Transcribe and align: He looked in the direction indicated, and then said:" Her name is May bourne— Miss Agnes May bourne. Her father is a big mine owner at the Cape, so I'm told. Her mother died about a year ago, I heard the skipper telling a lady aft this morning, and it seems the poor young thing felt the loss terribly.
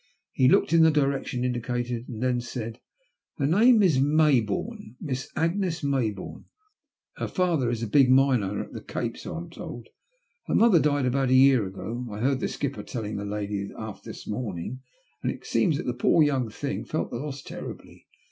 He 0.31 0.49
looked 0.49 0.73
in 0.73 0.81
the 0.81 0.89
direction 0.89 1.43
indicated, 1.45 2.09
and 2.09 2.23
then 2.23 2.41
said:" 2.41 2.79
Her 3.37 3.45
name 3.45 3.83
is 3.83 4.01
May 4.01 4.39
bourne— 4.41 4.95
Miss 4.99 5.29
Agnes 5.35 5.83
May 5.83 6.09
bourne. 6.09 6.45
Her 7.17 7.27
father 7.27 7.69
is 7.69 7.83
a 7.83 7.87
big 7.87 8.09
mine 8.09 8.41
owner 8.41 8.63
at 8.63 8.73
the 8.73 8.81
Cape, 8.81 9.15
so 9.15 9.35
I'm 9.35 9.51
told. 9.51 9.89
Her 10.47 10.55
mother 10.55 10.79
died 10.79 11.05
about 11.05 11.29
a 11.29 11.35
year 11.35 11.67
ago, 11.67 12.07
I 12.09 12.17
heard 12.17 12.39
the 12.39 12.47
skipper 12.47 12.81
telling 12.81 13.19
a 13.19 13.25
lady 13.25 13.69
aft 13.77 14.03
this 14.03 14.25
morning, 14.27 14.79
and 15.21 15.31
it 15.31 15.45
seems 15.45 15.77
the 15.77 15.93
poor 15.93 16.23
young 16.23 16.49
thing 16.49 16.83
felt 16.83 17.11
the 17.11 17.17
loss 17.17 17.43
terribly. 17.43 18.07